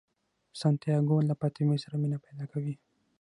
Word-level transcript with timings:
سانتیاګو 0.59 1.17
له 1.29 1.33
فاطمې 1.39 1.77
سره 1.83 1.95
مینه 2.01 2.17
پیدا 2.25 2.45
کوي. 2.51 2.75